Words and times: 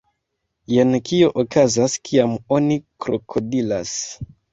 Jen 0.75 0.95
kio 1.09 1.27
okazas, 1.41 1.97
kiam 2.09 2.33
oni 2.57 2.79
krokodilas 3.07 3.93